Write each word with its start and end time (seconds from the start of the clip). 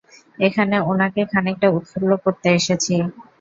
এখানে 0.39 0.75
উনাকে 0.91 1.21
খানিকটা 1.31 1.67
উৎফুল্ল 1.71 2.11
করতে 2.23 2.47
এসেছি! 2.57 2.95